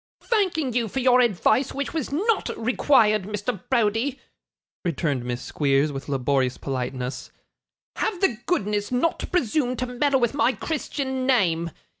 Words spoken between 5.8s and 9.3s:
with laborious politeness, 'have the goodness not to